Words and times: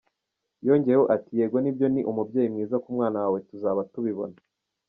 Yongeyeho 0.67 1.05
ati 1.15 1.31
“Yego 1.39 1.57
nibyo 1.61 1.85
ni 1.93 2.01
umubyeyi 2.11 2.49
mwiza 2.53 2.75
ku 2.83 2.89
mwana 2.95 3.17
wawe 3.23 3.37
tuzaba 3.47 3.81
tubibona. 3.91 4.37